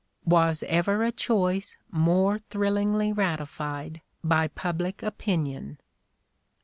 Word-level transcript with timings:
Was 0.25 0.63
ever 0.63 1.03
a 1.03 1.11
choice 1.11 1.77
more 1.91 2.39
thrillingly 2.39 3.13
ratified 3.13 4.01
by 4.23 4.47
public 4.47 5.03
opinion! 5.03 5.77